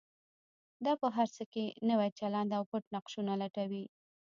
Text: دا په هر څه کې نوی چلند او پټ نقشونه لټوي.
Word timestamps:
دا 0.85 0.93
په 1.01 1.07
هر 1.15 1.27
څه 1.35 1.43
کې 1.51 1.63
نوی 1.89 2.09
چلند 2.19 2.49
او 2.57 2.63
پټ 2.69 2.83
نقشونه 2.95 3.33
لټوي. 3.41 3.85